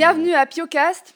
[0.00, 1.14] Bienvenue à Piocast,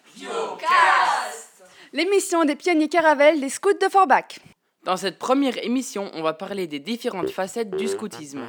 [1.94, 4.40] l'émission des pionniers caravelles des scouts de Forbach.
[4.84, 8.42] Dans cette première émission, on va parler des différentes facettes du scoutisme.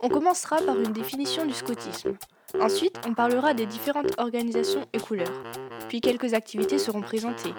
[0.00, 2.18] On commencera par une définition du scoutisme.
[2.60, 5.42] Ensuite, on parlera des différentes organisations et couleurs.
[5.88, 7.54] Puis quelques activités seront présentées.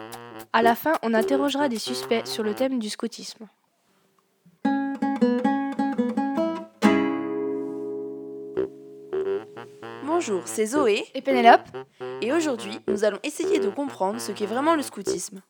[0.53, 3.47] À la fin, on interrogera des suspects sur le thème du scoutisme.
[10.15, 11.67] Bonjour, c'est Zoé Et Pénélope
[12.21, 15.41] et aujourd'hui nous allons essayer de comprendre ce qu'est vraiment le scoutisme.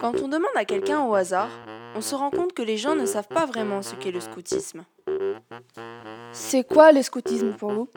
[0.00, 1.50] Quand on demande à quelqu'un au hasard,
[1.96, 4.84] on se rend compte que les gens ne savent pas vraiment ce qu'est le scoutisme.
[6.30, 7.88] C'est quoi le scoutisme pour vous?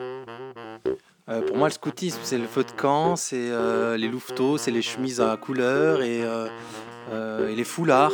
[1.28, 4.72] Euh, pour moi, le scoutisme, c'est le feu de camp, c'est euh, les louveteaux, c'est
[4.72, 6.48] les chemises à couleur et, euh,
[7.12, 8.12] euh, et les foulards,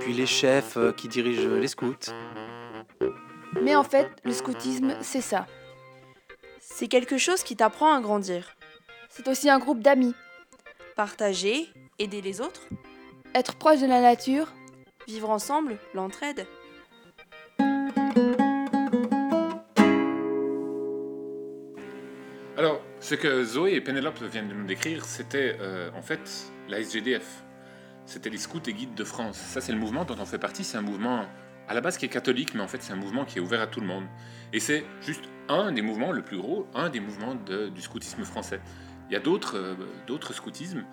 [0.00, 2.10] puis les chefs euh, qui dirigent les scouts.
[3.62, 5.46] Mais en fait, le scoutisme, c'est ça.
[6.82, 8.56] C'est quelque chose qui t'apprend à grandir.
[9.08, 10.16] C'est aussi un groupe d'amis.
[10.96, 11.68] Partager,
[12.00, 12.62] aider les autres,
[13.36, 14.52] Être proche de la nature,
[15.06, 16.44] vivre ensemble, l'entraide.
[22.56, 26.80] Alors, ce que Zoé et Pénélope viennent de nous décrire, c'était euh, en fait la
[26.80, 27.44] SGDF.
[28.06, 29.36] C'était les scouts et guides de France.
[29.36, 30.64] Ça, c'est le mouvement dont on fait partie.
[30.64, 31.28] C'est un mouvement
[31.68, 33.60] à la base qui est catholique, mais en fait, c'est un mouvement qui est ouvert
[33.60, 34.04] à tout le monde.
[34.52, 38.60] Et c'est juste un des mouvements, le plus gros, un des mouvements du scoutisme français.
[39.08, 40.84] Il y a d'autres euh, scoutismes.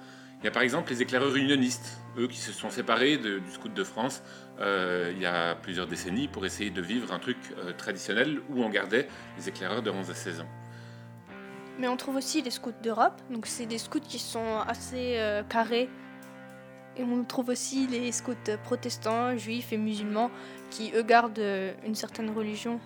[0.41, 3.73] Il y a par exemple les éclaireurs unionistes, eux qui se sont séparés du scout
[3.73, 4.23] de France
[4.61, 8.61] euh, il y a plusieurs décennies pour essayer de vivre un truc euh, traditionnel où
[8.61, 10.49] on gardait les éclaireurs de 11 à 16 ans.
[11.77, 13.21] Mais on trouve aussi les scouts d'Europe.
[13.29, 15.89] Donc c'est des scouts qui sont assez euh, carrés.
[16.99, 18.33] Et on trouve aussi les scouts
[18.65, 20.29] protestants, juifs et musulmans
[20.69, 22.77] qui eux gardent euh, une certaine religion.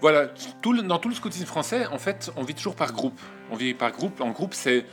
[0.00, 0.28] Voilà,
[0.84, 3.20] dans tout le scoutisme français, en fait, on vit toujours par groupe.
[3.50, 4.22] On vit par groupe.
[4.22, 4.86] En groupe, c'est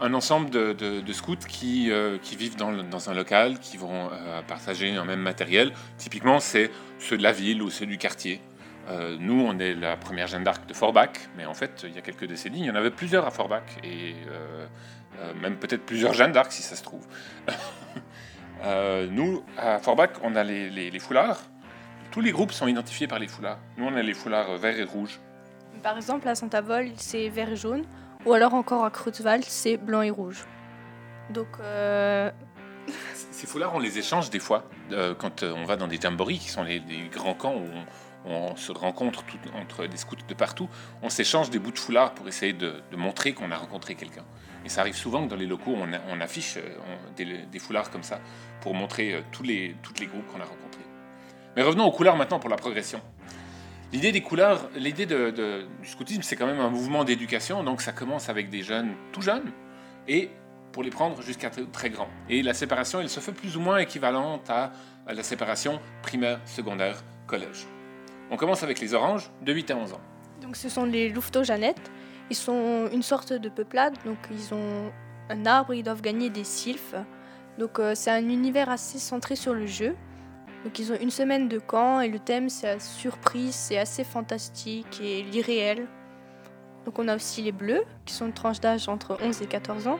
[0.00, 4.42] un ensemble de, scouts qui, euh, qui vivent dans, dans un local, qui vont euh,
[4.42, 5.72] partager un même matériel.
[5.98, 8.40] Typiquement, c'est ceux de la ville ou ceux du quartier.
[8.88, 11.98] Euh, nous, on est la première Jeanne d'Arc de Forbach, mais en fait, il y
[11.98, 14.66] a quelques décennies, il y en avait plusieurs à Forbach, et euh,
[15.20, 17.06] euh, même peut-être plusieurs Jeanne d'Arc, si ça se trouve.
[19.10, 21.40] Nous, à Forbach, on a les, les- les foulards.
[22.12, 23.58] Tous les groupes sont identifiés par les foulards.
[23.76, 25.18] Nous, on a les foulards verts et rouges.
[25.82, 27.84] Par exemple, à Saint-Avold, c'est vert et jaune.
[28.24, 30.44] Ou alors encore à Creutzwald, c'est blanc et rouge.
[31.30, 31.48] Donc,
[33.32, 36.48] Ces foulards, on les échange des fois euh, quand on va dans des jamborees, qui
[36.50, 37.66] sont les, des grands camps où
[38.24, 40.68] on, se rencontre tout- entre des scouts de partout.
[41.02, 44.24] On s'échange des bouts de foulards pour essayer de, montrer qu'on a rencontré quelqu'un.
[44.64, 48.20] Et ça arrive souvent que dans les locaux, on, affiche euh, des, foulards comme ça
[48.60, 50.84] pour montrer euh, tous les, groupes qu'on a rencontrés.
[51.56, 53.00] Mais revenons aux couleurs maintenant pour la progression.
[53.92, 57.92] L'idée des couleurs, l'idée de- du scoutisme, c'est quand même un mouvement d'éducation, donc ça
[57.92, 59.52] commence avec des jeunes tout jeunes
[60.08, 60.30] et
[60.72, 62.08] pour les prendre jusqu'à très, grands.
[62.30, 64.72] Et la séparation, elle se fait plus ou moins équivalente à
[65.06, 67.66] la séparation primaire, secondaire, collège.
[68.32, 70.00] On commence avec les oranges de 8 à 11 ans.
[70.40, 71.90] donc ce sont les louveteaux-jeannettes.
[72.30, 73.94] Ils sont une sorte de peuplade.
[74.06, 74.90] Donc, ils ont
[75.28, 76.94] un arbre, ils doivent gagner des sylphes.
[77.58, 79.94] Donc, euh, c'est un univers assez centré sur le jeu.
[80.64, 84.02] Donc, ils ont une semaine de camp et le thème, c'est la surprise, c'est assez
[84.02, 85.86] fantastique et l'irréel.
[86.86, 89.88] Donc, on a aussi les bleus, qui sont une tranche d'âge entre 11 et 14
[89.88, 89.98] ans.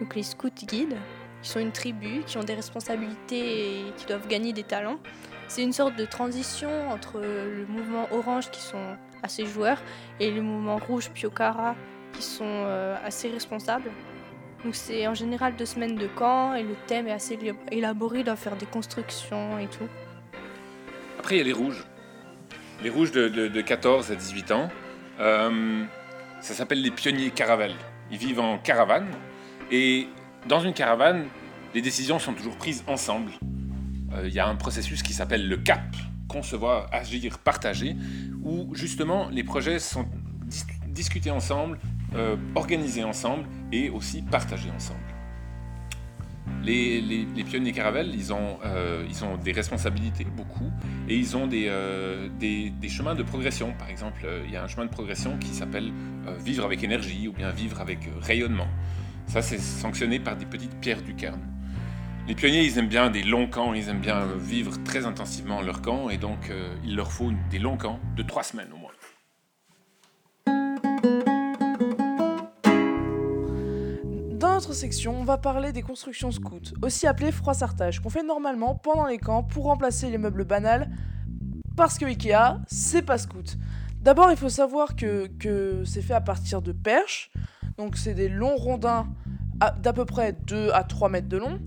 [0.00, 0.98] Donc, les scouts guides,
[1.40, 4.98] qui sont une tribu, qui ont des responsabilités et qui doivent gagner des talents.
[5.48, 9.82] C'est une sorte de transition entre le mouvement orange, qui sont assez joueurs,
[10.20, 11.74] et le mouvement rouge Piokara,
[12.12, 13.90] qui sont euh, assez responsables.
[14.72, 17.38] C'est en général deux semaines de camp et le thème est assez
[17.70, 19.86] élaboré, ils doivent faire des constructions et tout.
[21.18, 21.84] Après, il y a les rouges.
[22.82, 24.70] Les rouges de 14 à 18 ans.
[25.20, 25.84] Euh,
[26.40, 27.74] ça s'appelle les pionniers caravelles.
[28.10, 29.08] Ils vivent en caravane.
[29.70, 30.08] Et
[30.46, 31.26] dans une caravane,
[31.74, 33.32] les décisions sont toujours prises ensemble.
[34.14, 35.96] Euh, Il y a un processus qui s'appelle le CAP,
[36.28, 37.96] concevoir, agir, partager,
[38.42, 40.06] où justement les projets sont
[40.46, 41.78] dis- discutés ensemble,
[42.14, 45.00] euh, organisés ensemble et aussi partagés ensemble.
[46.62, 50.70] Les, pionniers caravelles, ils ont, euh, ils ont des responsabilités, beaucoup,
[51.08, 51.70] et ils ont des,
[52.38, 53.74] des, des chemins de progression.
[53.78, 55.92] Par exemple, il y a un chemin de progression qui s'appelle
[56.42, 58.68] vivre avec énergie ou bien vivre avec rayonnement.
[59.26, 61.40] Ça, c'est sanctionné par des petites pierres du cairn.
[62.26, 65.82] Les pionniers, ils aiment bien des longs camps, ils aiment bien vivre très intensivement leur
[65.82, 68.92] camp, et donc euh, il leur faut des longs camps de trois semaines au moins.
[74.38, 78.74] Dans notre section, on va parler des constructions scouts, aussi appelées froissartage, qu'on fait normalement
[78.74, 80.88] pendant les camps pour remplacer les meubles banals,
[81.76, 83.58] parce que Ikea, c'est pas scout.
[84.00, 87.30] D'abord, il faut savoir que, que c'est fait à partir de perches.
[87.76, 89.08] Donc, c'est des longs rondins
[89.82, 91.60] d'à peu près 2 à 3 mètres de long.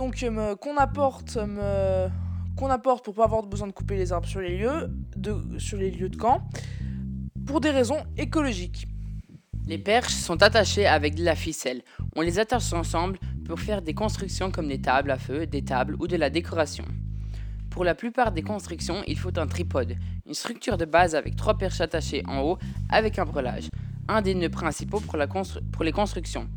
[0.00, 2.08] Donc, euh, qu'on apporte, euh,
[2.56, 6.40] qu'on apporte pour pas avoir besoin de couper les arbres sur les lieux de, camp,
[7.46, 8.86] pour des raisons écologiques.
[9.66, 11.82] Les perches sont attachées avec de la ficelle.
[12.16, 15.96] On les attache ensemble pour faire des constructions comme des tables à feu, des tables
[16.00, 16.86] ou de la décoration.
[17.68, 21.58] Pour la plupart des constructions, il faut un tripode, une structure de base avec trois
[21.58, 22.58] perches attachées en haut
[22.88, 23.68] avec un breulage,
[24.08, 26.48] un des nœuds principaux pour les constructions.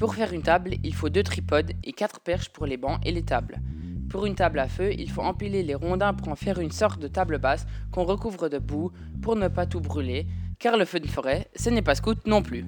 [0.00, 3.12] Pour faire une table, il faut deux tripodes et quatre perches pour les bancs et
[3.12, 3.60] les tables.
[4.08, 7.02] Pour une table à feu, il faut empiler les rondins pour en faire une sorte
[7.02, 10.26] de table basse qu'on recouvre de boue pour ne pas tout brûler,
[10.58, 12.64] car le feu de forêt, ce n'est pas scout non plus.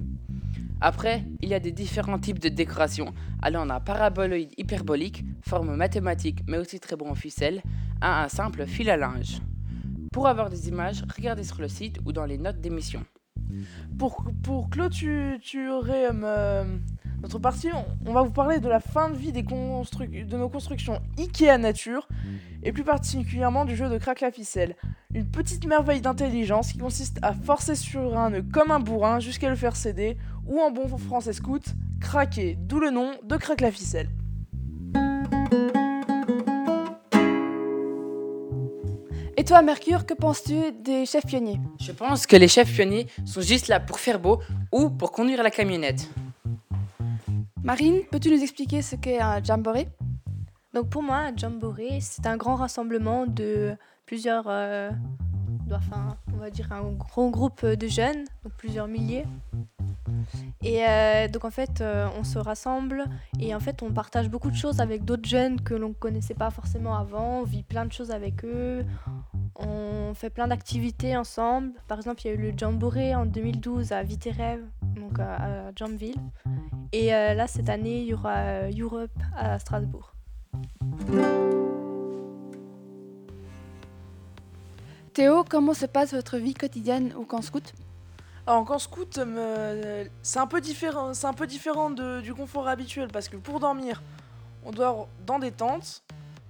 [0.79, 6.43] Après, il y a des différents types de décorations, allant d'un paraboloïde hyperbolique, forme mathématique
[6.47, 7.63] mais aussi très bon en ficelle,
[7.99, 9.39] à un simple fil à linge.
[10.11, 13.03] Pour avoir des images, regardez sur le site ou dans les notes d'émission.
[13.97, 16.77] Pour, pour clôturer euh,
[17.23, 20.49] notre partie, on, on va vous parler de la fin de vie des de nos
[20.49, 22.05] constructions Ikea Nature,
[22.63, 24.75] et plus particulièrement du jeu de craque la ficelle.
[25.13, 29.49] Une petite merveille d'intelligence qui consiste à forcer sur un nœud comme un bourrin jusqu'à
[29.49, 30.17] le faire céder,
[30.47, 31.63] ou en bon français scout,
[32.01, 34.09] craquer, d'où le nom de craque la ficelle.
[39.37, 41.59] Et toi, Mercure, que penses-tu des chefs pionniers?
[41.79, 44.41] Je pense que les chefs pionniers sont juste là pour faire beau
[44.73, 46.09] ou pour conduire la camionnette.
[47.63, 49.87] Marine, peux-tu nous expliquer ce qu'est un jamboree?
[50.73, 54.91] Donc pour moi, un jamboree, c'est un grand rassemblement de plusieurs, euh,
[56.33, 59.23] on va dire un gros groupe de jeunes, donc plusieurs milliers.
[60.61, 63.05] Et euh, donc en fait, euh, on se rassemble
[63.39, 66.33] et en fait, on partage beaucoup de choses avec d'autres jeunes que l'on ne connaissait
[66.33, 67.39] pas forcément avant.
[67.39, 68.85] On vit plein de choses avec eux.
[69.55, 71.71] On fait plein d'activités ensemble.
[71.87, 74.65] Par exemple, il y a eu le jamboree en 2012 à Viterrève,
[74.95, 76.17] donc à, à Jamville.
[76.91, 80.13] Et euh, là, cette année, il y aura euh, Europe à Strasbourg.
[85.13, 87.73] Théo, comment se passe votre vie quotidienne au camp scout?
[88.45, 92.33] Alors en camp scout, euh, c'est un peu différent, c'est un peu différent de- du
[92.33, 94.01] confort habituel parce que pour dormir,
[94.65, 96.03] on dort dans des tentes,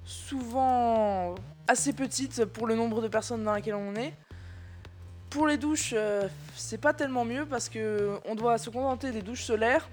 [0.06, 1.36] souvent
[1.68, 4.14] assez petites pour le nombre de personnes dans lesquelles on est.
[5.34, 9.24] Pour les douches, euh, c'est pas tellement mieux parce que on doit se contenter des
[9.24, 9.90] douches solaires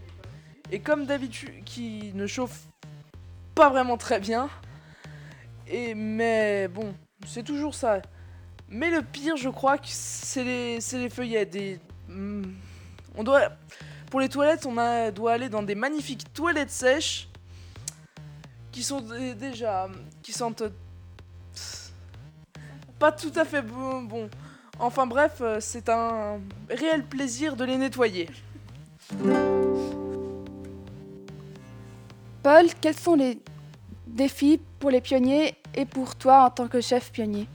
[0.70, 2.66] et comme d'habitude, qui ne chauffent
[3.54, 4.50] pas vraiment très bien.
[5.66, 6.94] Et mais bon,
[7.26, 8.02] c'est toujours ça.
[8.68, 11.56] Mais le pire, je crois que c'est les, les feuillettes.
[12.06, 12.42] Hmm,
[13.16, 13.48] on doit,
[14.10, 14.74] pour les toilettes, on
[15.10, 17.30] doit aller dans des magnifiques toilettes sèches
[18.70, 19.88] qui sont dé- déjà,
[20.22, 20.64] qui sentent
[22.98, 24.28] pas tout à fait bon.
[24.82, 26.40] Enfin bref, euh, c'est un
[26.70, 28.30] réel plaisir de les nettoyer.
[32.42, 33.38] Paul, quels sont les
[34.06, 37.46] défis pour les pionniers et pour toi en tant que chef pionnier?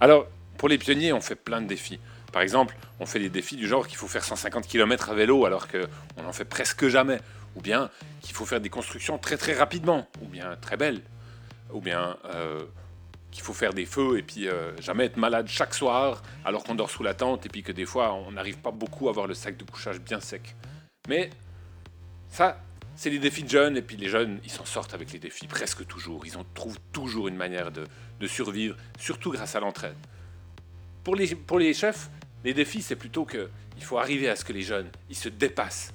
[0.00, 0.26] Alors,
[0.58, 2.00] pour les pionniers, on fait plein de défis.
[2.32, 5.46] Par exemple, on fait des défis du genre qu'il faut faire 150 km à vélo
[5.46, 7.20] alors qu'on n'en fait presque jamais.
[7.54, 7.88] Ou bien
[8.20, 10.08] qu'il faut faire des constructions très très rapidement.
[10.22, 11.02] Ou bien très belles.
[11.72, 12.64] Ou bien euh,
[13.36, 16.74] qu'il faut faire des feux et puis euh, jamais être malade chaque soir alors qu'on
[16.74, 19.26] dort sous la tente et puis que des fois on n'arrive pas beaucoup à avoir
[19.26, 20.56] le sac de couchage bien sec.
[21.06, 21.28] Mais
[22.30, 22.58] ça,
[22.94, 25.48] c'est des défis de jeunes et puis les jeunes, ils s'en sortent avec les défis
[25.48, 26.24] presque toujours.
[26.24, 27.84] Ils en trouvent toujours une manière de,
[28.20, 29.96] de survivre, surtout grâce à l'entraide.
[31.04, 32.08] Pour les, pour les chefs,
[32.42, 35.28] les défis, c'est plutôt que il faut arriver à ce que les jeunes, ils se
[35.28, 35.92] dépassent.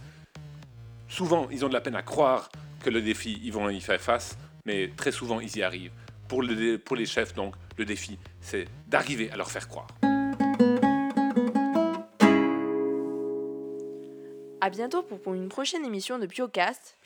[1.10, 2.52] Souvent, ils ont de la peine à croire
[2.84, 5.92] que le défi, ils vont y faire face, mais très souvent, ils y arrivent.
[6.32, 9.88] Pour, le, dé- pour les chefs, donc, le défi, c'est d'arriver à leur faire croire.
[14.62, 16.98] À bientôt pour, une prochaine émission de Piocast.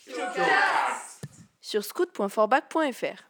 [1.59, 3.23] sur scout.forbac.fr.